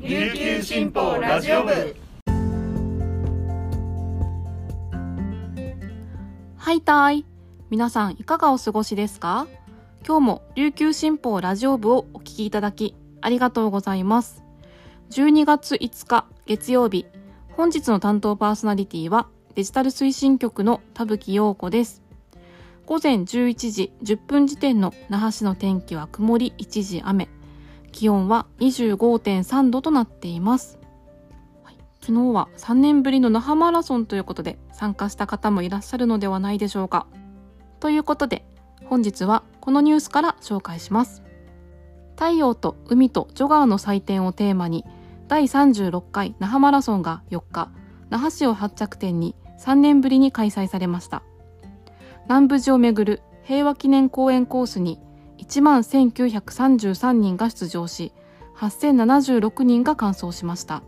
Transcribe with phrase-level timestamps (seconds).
[0.00, 1.96] 琉球新報ラジオ部。
[6.56, 7.26] はいたい。
[7.68, 9.48] 皆さんいかがお過ごしですか？
[10.06, 14.44] 今日も琉球新報ラジオ部をお聞きいただきありがとうございます。
[15.10, 17.06] 12月5日月曜日
[17.56, 19.26] 本日の担当パーソナリティは
[19.56, 22.04] デジタル推進局の田吹陽子です。
[22.86, 27.28] 午前11時10分時点の那覇市の天気は曇り一時雨。
[27.92, 30.78] 気温は25.3度となっています、
[32.00, 37.06] 昨日は3年ぶりの那覇マラソンということで参加した方もいらっしゃるのではないでしょうか。
[37.80, 38.46] ということで
[38.86, 41.22] 本日はこのニュースから紹介します。
[42.14, 44.84] 太陽と海とジョガーの祭典をテーマに
[45.28, 47.70] 第36回那覇マラソンが4日
[48.08, 51.22] 那覇市を発着点に3年ぶりに開催されました。
[52.24, 54.98] 南部寺をめぐる平和記念公園コースに
[55.48, 58.12] 1万1933人が出場し
[58.58, 60.82] 8076人が完走しました。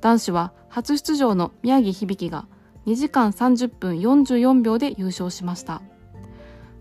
[0.00, 2.46] 男子は初出場の宮城響が
[2.86, 5.82] 2時間30分44秒で優勝しました。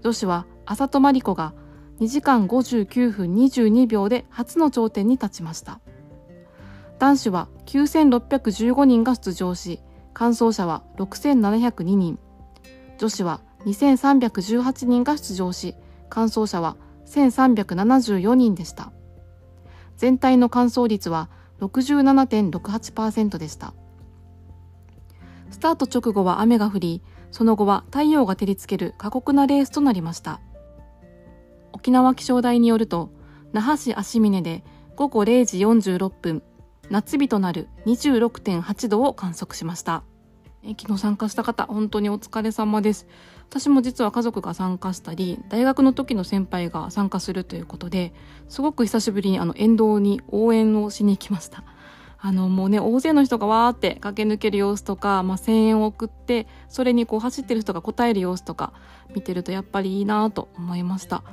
[0.01, 1.53] 女子は浅戸真理子が
[1.99, 5.79] 2時間59分22秒で初の頂点に立ちました。
[6.97, 9.79] 男子は9615人が出場し
[10.13, 12.17] 完走者は6702人。
[12.97, 15.75] 女子は2318人が出場し
[16.13, 18.91] 完走者は1374人でした。
[19.97, 23.73] 全体の完走率は67.68%でした。
[25.49, 30.39] スタート直後は雨が降りその後は太陽が照りつける過酷なレースとなりました。
[31.71, 33.11] 沖縄気象台によると
[33.51, 34.63] 那覇市足峰で
[34.95, 36.43] 午後0時46分
[36.89, 40.03] 夏日となる26.8度を観測しました。
[40.65, 43.05] 昨日参加した方本当にお疲れ様です。
[43.49, 48.13] 私も実は家族が参加したり大学の時の先輩が参加するということで
[48.47, 51.65] すごく久しぶりにあの沿道に応援をしに行きました。
[52.25, 58.71] あのもうね大勢の人がわーって駆け抜ける様子とか、まあ、声援を送ってそれにこう走ってる人が応える様子とか
[59.13, 61.23] 見てるとやっぱりいいなと思いました。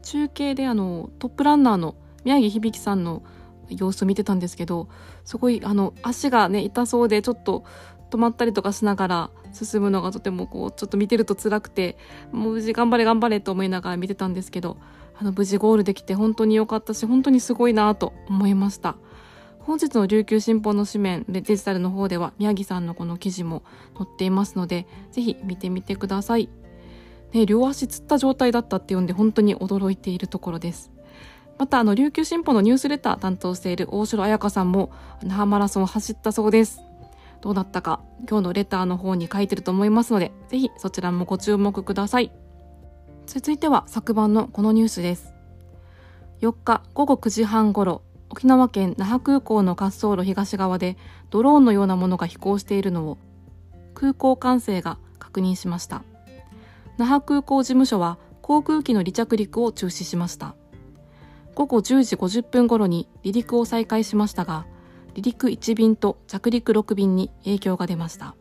[0.00, 1.94] 中継であのトップランナーの
[2.24, 3.22] 宮城響さんの
[3.68, 4.88] 様子を見てたんですけど
[5.24, 7.64] すごいあの足がね痛そうでちょっと
[8.10, 11.96] 止まったりとかしながら進むのがとてもこうちょっと見てると辛くて
[12.32, 14.76] もう無事頑張れ頑張れと思いながら見てたんですけど
[15.18, 18.96] あの無事ゴールできて本当に良かったし本当にすごいなと思いました。
[19.60, 23.64] 本日の琉球新報の紙面デジタルの方では宮城さんのこの記事も
[23.98, 26.48] 載っていますのでぜひ見てみてください、
[27.32, 30.92] ね、両足つった状態だったって読んで本当に驚いているところです。
[31.58, 34.92] またあの琉球新報のニュースレター担当している大城彩香さんも
[35.24, 36.80] 那覇マラソンを走ったそうです。
[37.40, 42.32] どうだったか今日のレターの方に書いてると思いますのでぜひそちらもご注目ください。
[43.26, 45.34] 続いては昨晩のこのニュースです。
[46.40, 50.96] 4日午後9時半ごろ沖縄県那覇空港の滑走路東側で
[51.30, 53.18] ドローンのようなものが飛行しているのを
[53.94, 56.02] 空港管制が確認しました。
[56.98, 60.54] 那覇空港事務所は航空機の離着陸を中止しました。
[61.54, 64.66] 午後10時50分頃に離陸を再開しましたが
[65.16, 68.36] 離陸1便と着陸6便に影響が出ました。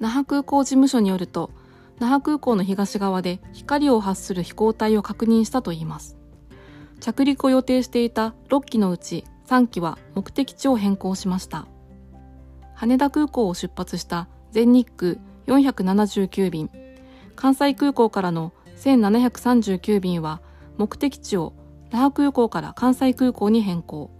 [0.00, 1.50] 那覇空港事務所によると
[1.98, 6.16] 那覇空港の東側で光を発する飛行体を確認したといいます。
[7.00, 11.66] 着陸を予定していた6機のうち3機は目的地を変更しました。
[12.74, 16.70] 羽田空港を出発した全日空479便。
[17.36, 20.40] 関西空港からの1739便は
[20.78, 21.52] 目的地を
[21.90, 24.10] 那覇空港から関西空港に変更。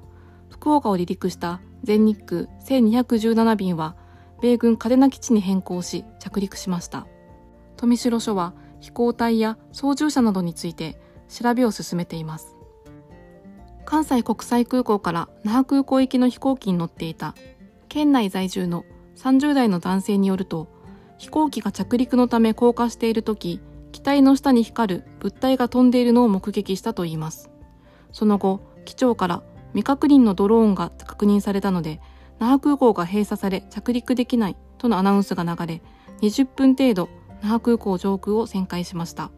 [0.50, 3.96] 福岡を離陸した全日空1217便は
[4.40, 7.06] 米軍嘉手納基地に変更し着陸しました。
[7.76, 12.56] 富城署は飛行隊や操縦者などについて調べを進めています。
[13.84, 17.34] 関西国際空港から那覇空港行きの飛行機に乗っていた
[17.88, 18.84] 県内在住の
[19.16, 20.68] 30代の男性によると
[21.18, 23.60] 飛行機が着陸のため降下している時
[23.92, 27.50] 機体の下に光る物体が飛んでいるのを目撃したといいます。
[28.10, 29.42] その後機長から
[29.74, 32.00] 未確認のドローンが確認されたので
[32.38, 35.82] 那覇空港が閉鎖され着陸できないとのアナウンスが流れ
[36.22, 37.08] 20分程度
[37.42, 39.30] 那覇空港上空を旋回しました。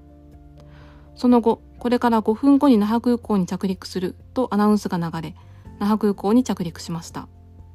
[1.15, 5.35] その後これから5分後に那覇空港に着陸するとアナウンスが流れ
[5.79, 7.29] 那覇空港に着陸しました。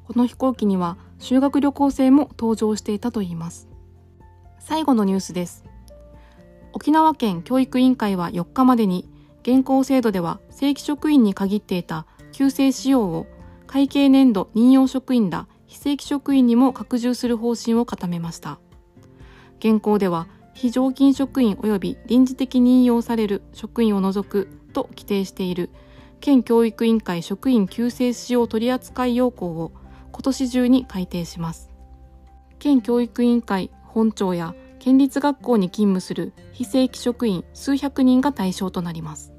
[0.04, 3.68] この飛行機には修学旅行生も搭乗していたといいます。
[4.58, 5.64] 最後のニュースです。
[6.72, 9.08] 沖縄県教育委員会は4日までに
[9.42, 13.26] 現行制度では正規職員に限っていた旧正使用を
[13.66, 18.58] 会計年度任用職員ら非正規職員にも拡充する方針を固めました。
[19.58, 25.70] 現行では非常勤職員及び臨時的に引用される職員を除くと規定している
[26.20, 29.72] 県教育委員会職員救世使用取扱要項を
[30.12, 31.70] 今年中に改定します。
[32.58, 39.32] 県教育委員会本庁や県立学校に勤務する非正規職員数百人が対象となります。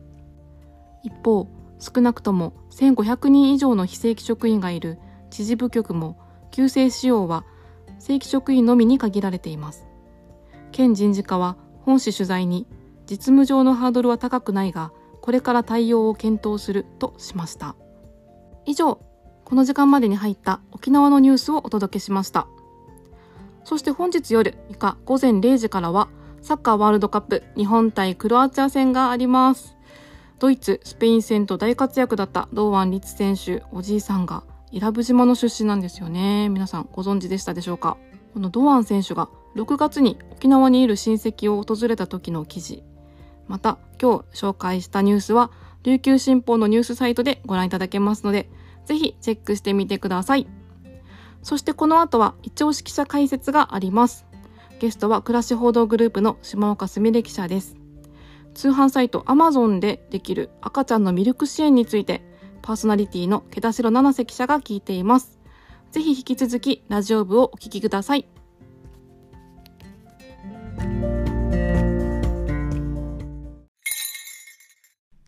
[1.03, 1.47] 一方
[1.83, 4.99] 少なくとも1500人以上の非正規職員がいる
[5.29, 6.17] 知事部局も
[6.49, 7.43] 旧正使用は
[7.99, 9.85] 正規職員のみに限られています。
[10.71, 12.67] 県人事課は本市取材に
[13.05, 17.75] 実務上のハードルは高くないがこれから対応を検討するとしました。
[18.65, 19.01] 以上
[19.43, 22.47] この時間までに入った沖縄のニュースをお届けしました。
[23.65, 26.07] そして本日夜以下午前0時からは
[26.41, 29.75] サッカーワールドカップ日本対クロアチア戦があります。
[30.39, 36.49] ドイツ、スペイン戦と大活躍だった堂安律選手、おじいさんが伊良部島の出身なんですよね。
[36.49, 37.97] 皆さんご存知でしたでしょうか？
[38.33, 42.83] この堂安選手が6月に沖縄にいる親戚を訪れた時の記事。
[43.47, 45.51] また今日紹介したニュースは
[45.83, 48.49] 琉球新報のニュースサイトでご覧いただけますので、
[48.85, 50.47] ぜひチェックしてみてください。
[51.43, 54.25] そしてこの後は一押し記者解説があります。
[54.79, 57.75] ゲストは暮らし報道グループの島岡すみれ記者です。
[58.53, 62.21] 通販サイト Amazon でできる赤ちゃんのミルク支援について
[62.61, 65.39] パーソナリティの毛田代七瀬記者が聞いています。
[65.91, 68.27] ぜひ引き続きラジオ部をお聞きください。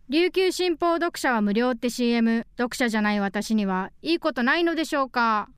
[0.07, 5.50] 琉球新報読者は無料って CM 読者じゃない私にはいいことないのでしょうか？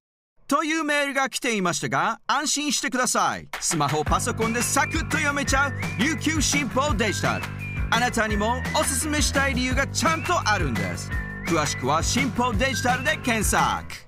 [0.50, 3.50] というメールが来ていましたが安心してください。
[3.60, 7.44] スマホパソコンでサクッと読めちゃう琉球新報デジタル。
[7.92, 11.12] あなたにもおすすめしたい理由がちゃんとあるんです。
[11.48, 14.08] 詳しくは新報デジタルで検索。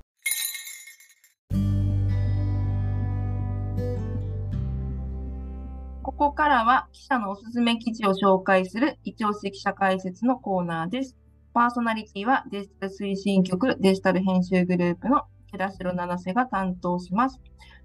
[6.01, 11.17] ここからは記者のおすすめ記事を紹介する一押し記者解説のコーナーです。
[11.53, 17.39] パーソナリティはデジタル推進局デジタル編集グループの寺城七瀬が担当します。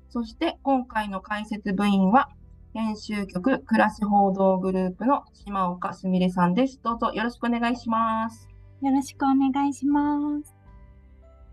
[0.08, 2.28] そして今回の解説部員は、
[2.72, 6.81] 編集局暮らし報道グループの島岡すみれさんです。
[6.82, 8.49] どうぞよろしくお願いします。
[8.82, 10.55] よろしくお願いします。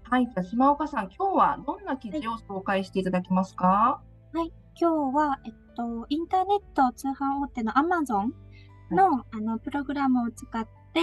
[0.03, 4.01] はい、じゃあ島岡さん、今日はどんな記事を紹介していただけますか？
[4.33, 8.31] はい、今日は、えっと、インターネット通販大手の Amazon
[8.91, 10.99] の、はい、あのプログラムを使って、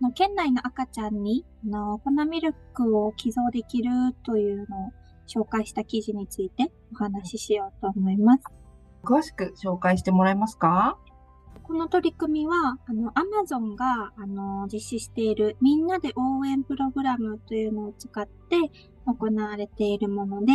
[0.00, 3.90] の県内の赤ちゃんにの粉ミルクを寄贈できる
[4.24, 4.92] というのを
[5.26, 8.44] 紹介した記事についてお話ししようと思います。
[9.02, 10.98] 詳しく紹介してもらえますか？
[11.62, 18.56] この取り組みは、あの、アマゾンが、あの、実施しているみんなで応援プログラムというのを使って
[19.04, 20.52] 行われているもので、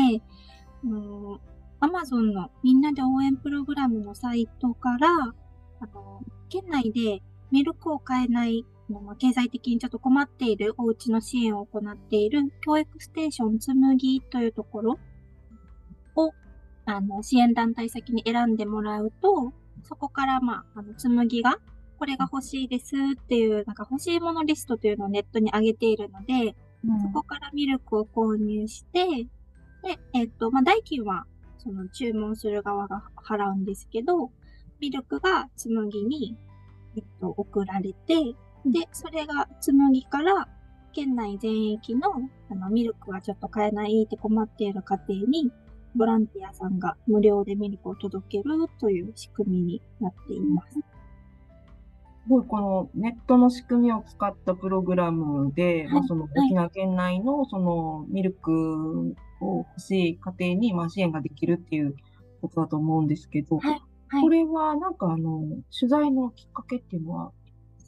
[1.82, 7.22] アマゾンのみんなで応援プログラムのサイトから、あの、県内で
[7.52, 8.66] ミルクを買えない
[9.18, 15.00] 経済的にちょっと困っているお家の支援を行っている教育ステーションつむぎというところ
[16.16, 16.34] を
[16.86, 19.54] あの支援団体先に選んでもらうと、
[19.84, 21.58] そこから、まあ、あのつむぎが
[22.02, 29.06] これが欲しいですっていう、なんか欲しいものリストというのをネットに上げているので、うん、そこからミルクを購入して、
[29.84, 31.26] で、えっ、と、まあ、代金は、
[31.60, 34.32] その注文する側が払うんですけど、
[34.80, 36.36] ミルクがつむぎに、
[36.98, 38.16] えっと、送られて、
[38.66, 40.48] で、それが紬から
[40.94, 42.10] 県内全域の
[42.50, 45.52] あのミルクがちょっと買えないって困っている家庭に、
[45.96, 50.74] ボランティアさんが無料でミルクを届けるという仕組みになっています。
[50.74, 61.96] すごい、このネットの仕組みを使ったプログラムで、はい、まあ、その沖縄県内のそのミルクを欲しい家庭にまあ支援ができるっていう
[62.42, 63.82] ことだと思うんですけど、はい。
[64.08, 65.42] はい、これはなんかあの、
[65.78, 67.32] 取材のきっかけっていうのは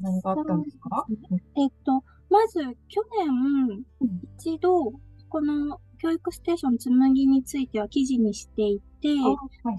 [0.04, 1.08] 何があったんですか？
[1.56, 3.86] えっと、まず去年、
[4.38, 4.94] 一度、
[5.30, 9.20] この教育ステーションつむぎについては記事にしていて、はい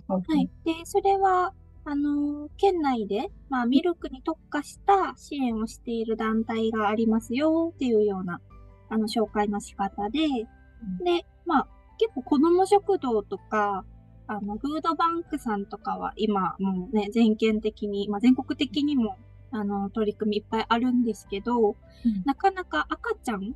[0.08, 1.52] はいはい、で、それは、
[1.84, 8.40] あの、県内で、まあ、ミルクに特化した支援をしている団体がありますよっていうような、
[8.88, 13.84] あの、紹介の仕方で、うん、で、まあ、結構子供食堂とか、
[14.26, 19.18] あの、フードバンクさんとかは今もうね、全県的に、まあ、全国的にも
[19.54, 21.76] あの、取り組みいっぱいあるんですけど、うん、
[22.24, 23.54] なかなか赤ちゃん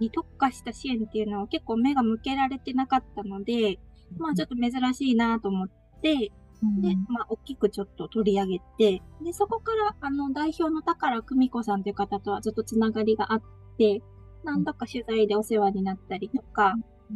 [0.00, 3.78] に特化した支援っていうのは結構目が向けられてなかったので、
[4.18, 5.68] まあちょっと珍しいなと思っ
[6.02, 6.32] て、
[6.80, 13.42] で、まあ大きくちょっと取り上げて、で、そこからあの代表の宝久美子さんという方とはずっとつながりがあっ
[13.78, 14.02] て、
[14.44, 16.74] 何度か取材でお世話になったりとか、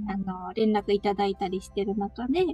[0.08, 2.44] あの、連絡いただいたりしてる中で、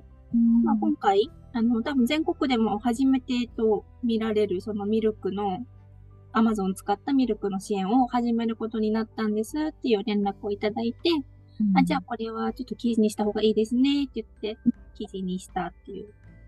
[0.64, 5.60] まあ、今回、あの、多分全国でも初めてと見られるそのミルクの、
[6.34, 11.10] Amazon 使ったミルクの支援を始めることになったんですっていう連絡をいただいて、
[11.76, 14.58] あじゃあこれはちょっと記事にした方がいいですねって言って、
[14.94, 16.06] 記事にしたっていう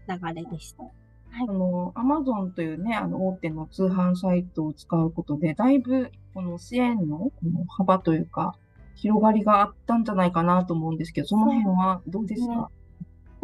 [0.09, 0.85] 流れでした。
[0.85, 8.55] あの、アマゾンというね、あの、大手の通販サイトを使うことで、だいぶ、この支援のこの幅というか、
[8.95, 12.71] 広がりがあったんじゃないかなと思うんですけど、その辺はどうですか？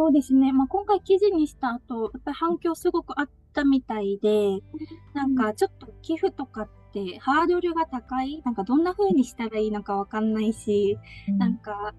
[0.01, 0.51] そうですね。
[0.51, 4.63] まあ、今回記事にした後、やっぱり反響すごくあったみたいで、
[5.13, 10.97] なんかちょっと寄付とかってハードルが高い、なんかどんな風にしたらいいのかわかんないし、
[11.37, 11.93] なんか、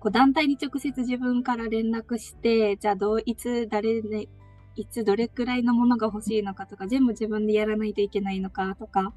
[0.00, 4.28] こう団体に直接自分から連絡して、じゃあどう、いつ誰ね、
[4.74, 9.12] いつどれくらいのものが欲しいのかとか、全部自分でやらないといけないのかとか、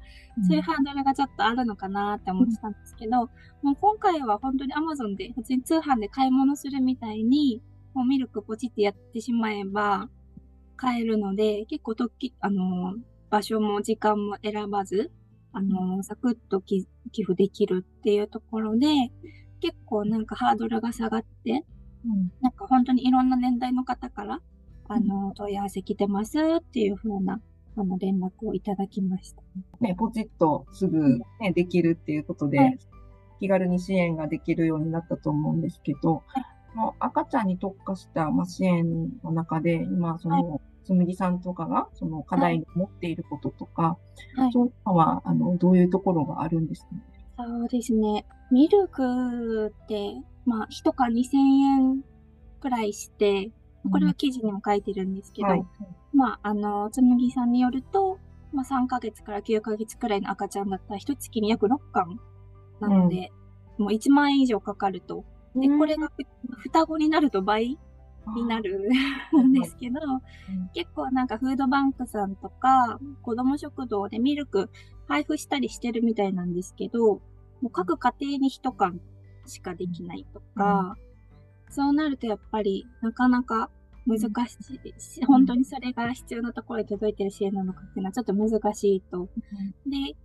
[0.46, 3.30] そういうハードルがちょっとあるのかなって思ってたんですけど、
[3.62, 7.62] もう今回は本当に Amazon で、普通に通販で買い物するみたいに、
[7.96, 10.10] もうミルクポチってやってしまえば
[10.76, 12.94] 買えるので、結構とき、あの、
[13.30, 15.10] 場所も時間も選ばず、
[15.52, 18.86] あの、サクッとき寄付できるっていうところで、
[19.62, 21.64] 結構なんかハードルが下がって、
[22.04, 22.30] うん。
[22.42, 24.40] なんか本当にいろんな年代の方から、
[24.88, 27.40] あの、問い合わせ来てますっていう風な、
[27.76, 29.42] あの、連絡をいただきました。
[29.80, 32.78] ね、ポチッとすぐ、ね、できるっていうことで、はい。
[33.40, 43.98] 気軽に支援ができるようになったと思うんですけど、その赤ちゃんに特化した、まあ、支援の中で、今、その、つむぎさんとかが、その課題に持っていることとか、は
[44.48, 47.02] いそういうのは、あの、どういうところがあるんですかね？
[47.38, 48.24] そうですね。
[48.50, 50.14] ミルクって、
[50.44, 52.02] まあ、1缶2000円
[52.60, 53.50] くらいして、
[53.90, 55.64] これは記事にも書いてるんですけど、はい。
[56.14, 58.18] まあ、あの、つむぎさんによると、
[58.52, 62.18] まあ、3ヶ月から9ヶ月くらいの赤ちゃんだったら、一月に約6巻
[62.80, 63.32] なので、
[63.78, 65.24] もう1万円以上かかると。
[65.56, 66.26] で、これがふ
[66.60, 67.78] 双子になると倍
[68.34, 68.88] になる
[69.42, 70.00] んですけど、
[70.74, 74.70] 結構なんかフードバンクさんとか、子供食堂でミルク
[75.06, 77.20] 配布したりしてるみたいなんですけど、
[77.60, 79.00] もう各家庭に一缶
[79.46, 80.96] しかできないとか、
[81.70, 83.70] そうなるとやっぱりなかなか
[84.06, 89.28] 難しいし、本当にそれが必要なところに届いてる支援なのかっていうのはちょっと難しいと。
[89.86, 90.16] で、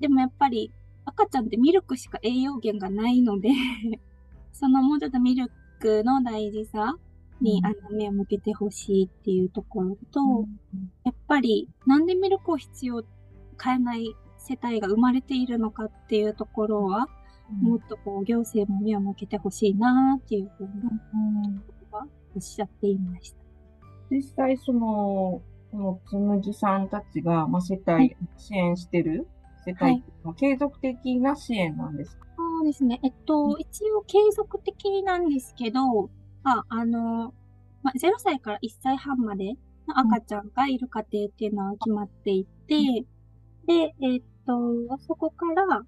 [0.00, 0.72] でもやっぱり
[1.04, 3.50] 赤ちゃんってミルクしか栄養源がないので、
[4.60, 5.50] そのもうちょっとミル
[5.80, 6.94] クの大事さ
[7.40, 7.66] に、うん。
[7.66, 10.46] あの目を向けてほしいっていうところと、
[11.04, 13.02] やっぱりなんでミルクを必要、
[13.56, 17.06] 買えない世帯が生まれているのかっていうところは、
[17.62, 20.70] もっとこう行政も目を向けてほしいなっていうふうに
[22.34, 23.40] おっしゃっていました。
[24.10, 25.40] 実際、その、
[25.70, 28.16] このつむぎさんたちが、まあ、世帯はい。
[28.36, 29.26] 支援してる
[29.64, 32.26] 世帯は継続的な支援なんですか、
[32.60, 33.00] そうですね。
[33.02, 36.10] えっと、一応継続的なんですけど、
[36.44, 37.32] あ、あの、
[37.82, 39.54] まあ、0歳から1歳半まで
[39.88, 43.06] の赤ちゃんがいる家庭っていうのは決まっていて、
[43.66, 45.86] で、えっと、そこから、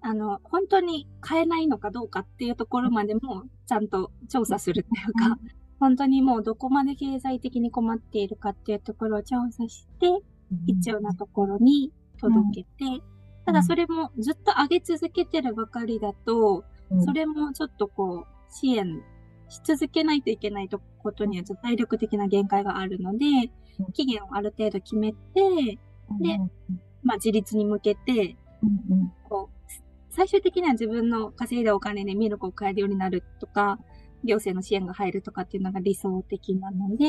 [0.00, 5.38] あの、本当に買えないのかどうかっていうところまでもちゃんと調査するっていうか、
[5.80, 10.06] 本当にもうどこまで経済的に困っているかっていうところを調査して、
[10.66, 13.02] 必要なところに届けて、
[13.48, 17.02] ただそれもずっと上げ続けてるばかりだと、うん。
[17.02, 19.02] それもちょっとこう、支援
[19.48, 23.24] し続けないといけないとことにはちょっと体力的な限界があるので
[23.80, 25.18] うん、期限をある程度決めて、
[26.10, 26.18] うん。
[26.18, 26.36] で
[27.02, 28.36] まあ自立に向けて、
[29.30, 29.72] こう、
[30.10, 33.78] 最終的には自分の稼いだお金でミルクを買えるようになるとか、
[34.24, 37.06] 行政の支援が入るとかっていうのが理想的なので、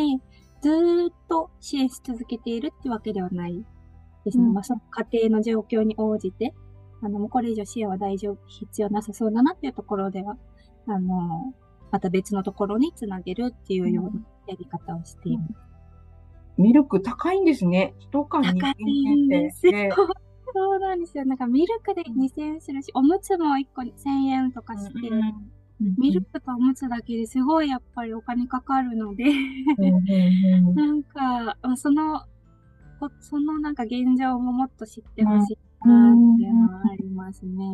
[0.61, 3.65] ずーっと支援し続けているってわけではない
[4.25, 4.45] ですね。
[4.45, 6.53] うんまあ、その家庭の状況に応じて、
[7.01, 10.37] あの、もうこれ以上支援は大丈夫、必要なさそうだなっていうところでは、
[10.87, 11.53] あの、
[11.91, 15.53] また別のところにつなげるっていうようなやり方をしています。
[16.57, 17.95] ミルク高いんですね。
[17.99, 19.27] 一缶2000高いん。
[19.29, 19.95] ですよ。
[20.53, 21.25] そうなんですよ。
[21.25, 25.09] なんかミルクで2000円するし、おむつも1個1000円とかして、
[25.79, 32.25] ミルクとおむつだけですごいやっぱりお金かかるので、うんうんうんなんか、あその、こ
[33.19, 37.65] そのなんか現状ももっと知ってほしいなっていうのはありますね。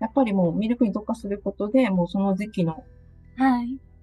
[0.00, 2.84] やっぱりもうミルクに特化することで、もうその時期の。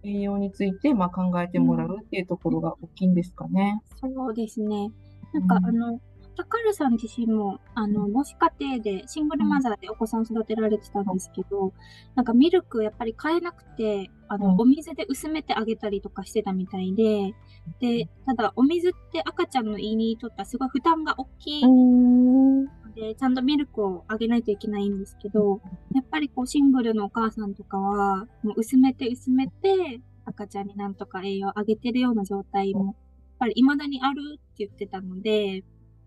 [0.03, 3.15] 栄養について、まあ、考えてもらうっていうところが大きいん。
[3.15, 3.81] ですかね。
[3.99, 4.91] そうですね。
[5.33, 5.47] なん。
[5.47, 5.99] か、あの、
[6.35, 11.73] タカルさん自身も、あの、母子家庭で、シングルマザーでお子さん育てられてたんですけど、
[12.15, 14.61] なんかミルクやっぱり買えなくて、あの、うん。
[14.61, 17.33] お水で薄めてあげたりとかしてたみたいで、
[17.79, 25.61] で、ただお水って赤ちゃんの胃にとってはすごい負担が大きいので、ちゃんとミルクをあげないといけないんですけど、
[25.93, 32.95] やっぱりこうシングルのお母さんとかは、もう薄めて薄めて、赤ちゃんになんとか栄養をあげてるような状態も、やっ
[33.39, 35.63] ぱり未だにあるって言ってたので、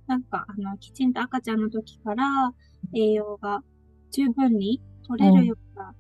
[0.08, 2.52] なんか、あの、きちんと赤ちゃんの時から
[2.94, 3.62] 栄養が
[4.10, 5.94] 十分に取れるような、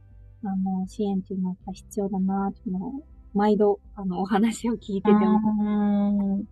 [0.50, 2.92] あの、支援っていうのはやっぱ必要だなっていうのを、
[3.34, 6.46] 毎度、あの、お話を聞いてても、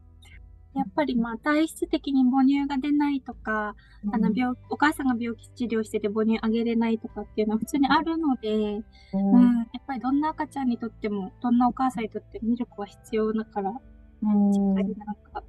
[0.74, 3.74] やっぱりまあ体質的に母乳が出ないとか、
[4.12, 15.42] あの病、お母さんが病気治療してて母乳あげれないとかっていうのは普通にあるので、うん、やっぱりどんな赤ちゃんにとっても、どんなお母さんにとってもミルクは必要だから、しっかりなんか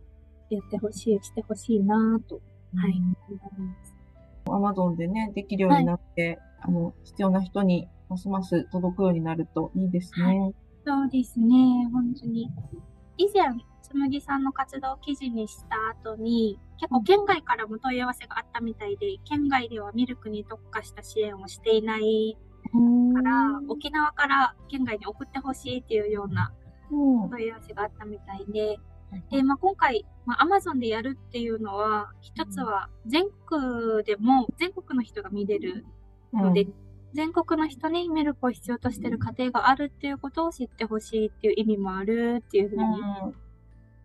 [0.56, 2.42] やってほしい、してほしいなと、
[2.76, 3.96] はい、思います。
[4.50, 10.26] アマゾンでね、できるようになって、はい、あの、必要な人にますます届くようになるといいですね。
[10.26, 11.56] はい、そうですね、
[11.92, 12.50] 本当に。
[13.18, 13.44] 以前、
[13.82, 15.76] つむぎさんの活動を記事にした
[16.10, 22.38] 後に、結構県外からも問い合わせがあったみたいで、県外ではミルクに特化した支援をしていない
[23.14, 26.54] から、沖縄から県外に送ってほしいっていうような
[26.92, 28.78] 問い合わせがあったみたいで、
[29.32, 35.86] で、まあ、今回、まあ、Amazon でやるっていうのは、一つは全国でも、全国の人が見れる
[36.34, 36.74] ので、うん、
[37.14, 42.84] 全国の人にミルクを必要としてる家庭があるっていうことを知ってほしいっていう意味もあるっていうふうに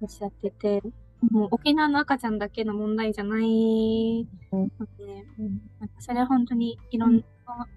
[0.01, 0.83] おっしゃってて、
[1.31, 4.69] もう沖縄の赤ちゃんだけの問題じゃないの
[4.99, 5.61] で、うん、
[5.99, 7.23] それは本当にいろんな、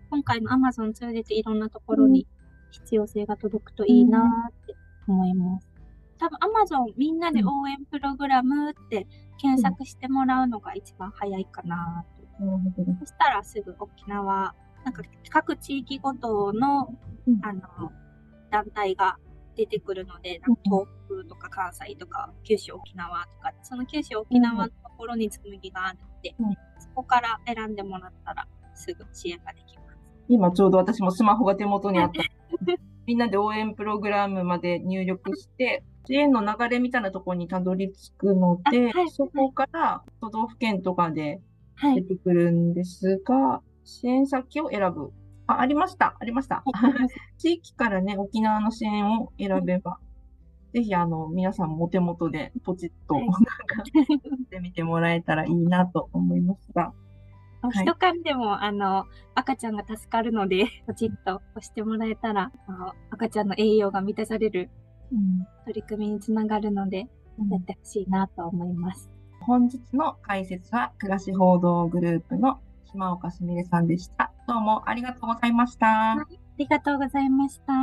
[0.10, 2.28] 今回の Amazon 通じていろんなところに
[2.72, 4.76] 必要性が届くといいなって
[5.08, 5.75] 思います。
[6.18, 9.08] 多分 Amazon みんなで応援プログラムって
[9.40, 12.06] 検索してもらうのが一番早いかな
[12.40, 12.46] と。
[12.46, 14.54] うん、そしたらすぐ沖縄、
[14.84, 16.90] なんか各地域ごとの、
[17.28, 17.92] うん、あの、
[18.52, 19.18] 団体が
[19.56, 29.98] 出てくるので、なんか東北とか関西とか九州沖縄とか、その九州沖縄のところに紬があって、うん、そこから選んでもらったらすぐ支援ができます。
[30.28, 32.22] 今ちょうど私もスマホが手元にあった。
[33.06, 41.42] みんなで応援プログラムまで入力して、支援の流れみたいなところにたどり着くので、はい、そこから都道府県とかで
[41.96, 45.12] 出てくるんですが、はい、支援先を選ぶ。
[45.48, 46.16] あ、ありました。
[46.20, 46.64] ありました。
[47.38, 50.00] 地域からね、沖縄の支援を選べば、
[50.74, 53.92] ぜひ、あの、皆さんもお手元でポチッと、なんか、し
[54.50, 56.94] てみてもらえたらいいなと思いますが。
[57.72, 64.70] 人間でも、あの、赤ちゃんが助かるので、ポチッと押してもらえたら、あの赤ちゃんの栄養が満たされる
[65.12, 67.08] うん、取り組みにつながるので、
[67.50, 69.10] やってほしいなと思います。
[69.42, 72.60] 本日の解説は、暮らし報道グループの
[72.92, 74.32] 島岡すみれさんでした。
[74.48, 75.86] どうもありがとうございました。
[75.86, 77.74] はい、ありがとうございました。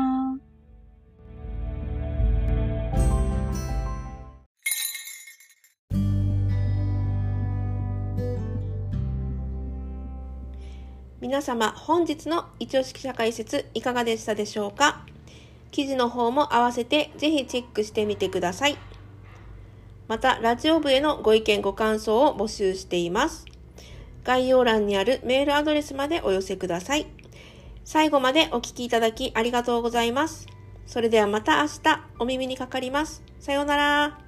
[11.20, 15.06] 皆様、本日の一押し記者解説いかがでしたでしょうか？
[15.72, 18.76] 記事の方も合わせてぜひチェックしてみてください。
[20.06, 23.46] また、ラジオ部へのご意見ご感想を募集しています。
[24.24, 27.06] 概要欄にあるメールアドレスまでお寄せください。
[27.84, 30.46] 最後までお聴きいただきありがとうございます。
[30.86, 33.22] それではまた明日お耳にかかります。
[33.40, 34.21] さようなら。